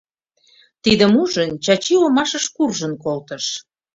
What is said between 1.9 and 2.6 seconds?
омашыш